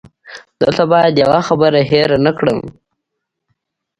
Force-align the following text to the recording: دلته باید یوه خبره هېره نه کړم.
دلته 0.61 0.83
باید 0.91 1.19
یوه 1.23 1.39
خبره 1.47 1.79
هېره 1.91 2.17
نه 2.25 2.31
کړم. 2.37 2.59